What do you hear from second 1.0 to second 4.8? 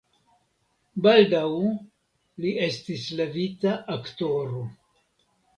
Baldaŭ li estis levita aktoro.